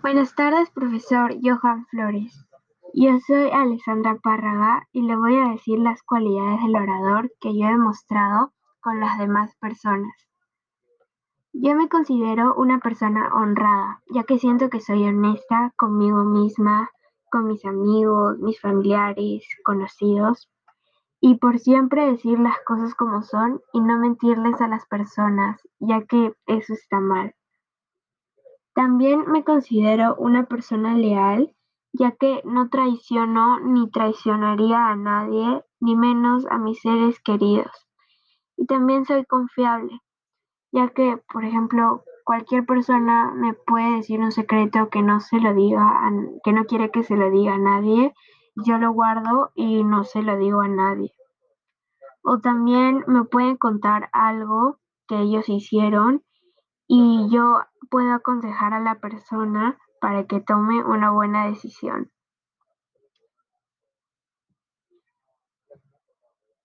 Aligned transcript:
Buenas 0.00 0.32
tardes, 0.36 0.70
profesor 0.70 1.34
Johan 1.42 1.84
Flores. 1.86 2.46
Yo 2.94 3.18
soy 3.26 3.50
Alexandra 3.50 4.16
Párraga 4.22 4.86
y 4.92 5.02
le 5.02 5.16
voy 5.16 5.36
a 5.36 5.50
decir 5.50 5.80
las 5.80 6.04
cualidades 6.04 6.62
del 6.62 6.76
orador 6.76 7.32
que 7.40 7.58
yo 7.58 7.66
he 7.66 7.72
demostrado 7.72 8.52
con 8.80 9.00
las 9.00 9.18
demás 9.18 9.56
personas. 9.56 10.14
Yo 11.52 11.74
me 11.74 11.88
considero 11.88 12.54
una 12.54 12.78
persona 12.78 13.28
honrada, 13.34 14.00
ya 14.14 14.22
que 14.22 14.38
siento 14.38 14.70
que 14.70 14.80
soy 14.80 15.04
honesta 15.04 15.72
conmigo 15.76 16.22
misma, 16.22 16.90
con 17.28 17.48
mis 17.48 17.64
amigos, 17.64 18.38
mis 18.38 18.60
familiares, 18.60 19.48
conocidos, 19.64 20.48
y 21.20 21.38
por 21.38 21.58
siempre 21.58 22.08
decir 22.08 22.38
las 22.38 22.56
cosas 22.64 22.94
como 22.94 23.22
son 23.22 23.60
y 23.72 23.80
no 23.80 23.98
mentirles 23.98 24.60
a 24.60 24.68
las 24.68 24.86
personas, 24.86 25.60
ya 25.80 26.02
que 26.02 26.34
eso 26.46 26.72
está 26.72 27.00
mal. 27.00 27.34
También 28.78 29.24
me 29.26 29.42
considero 29.42 30.14
una 30.18 30.46
persona 30.46 30.94
leal, 30.94 31.52
ya 31.92 32.12
que 32.12 32.42
no 32.44 32.68
traiciono 32.70 33.58
ni 33.58 33.90
traicionaría 33.90 34.86
a 34.86 34.94
nadie, 34.94 35.64
ni 35.80 35.96
menos 35.96 36.46
a 36.48 36.58
mis 36.58 36.80
seres 36.80 37.18
queridos. 37.18 37.88
Y 38.56 38.66
también 38.66 39.04
soy 39.04 39.24
confiable, 39.24 40.00
ya 40.70 40.90
que, 40.90 41.20
por 41.32 41.44
ejemplo, 41.44 42.04
cualquier 42.24 42.66
persona 42.66 43.32
me 43.34 43.52
puede 43.52 43.96
decir 43.96 44.20
un 44.20 44.30
secreto 44.30 44.90
que 44.90 45.02
no 45.02 45.18
se 45.18 45.40
lo 45.40 45.54
diga, 45.54 46.00
que 46.44 46.52
no 46.52 46.64
quiere 46.66 46.92
que 46.92 47.02
se 47.02 47.16
lo 47.16 47.32
diga 47.32 47.54
a 47.54 47.58
nadie, 47.58 48.14
yo 48.64 48.78
lo 48.78 48.92
guardo 48.92 49.50
y 49.56 49.82
no 49.82 50.04
se 50.04 50.22
lo 50.22 50.38
digo 50.38 50.60
a 50.60 50.68
nadie. 50.68 51.12
O 52.22 52.38
también 52.38 53.02
me 53.08 53.24
pueden 53.24 53.56
contar 53.56 54.08
algo 54.12 54.78
que 55.08 55.18
ellos 55.18 55.48
hicieron 55.48 56.22
y 56.86 57.28
yo 57.28 57.58
puedo 57.88 58.12
aconsejar 58.12 58.74
a 58.74 58.80
la 58.80 58.96
persona 58.96 59.78
para 60.00 60.24
que 60.26 60.40
tome 60.40 60.84
una 60.84 61.10
buena 61.10 61.46
decisión. 61.46 62.10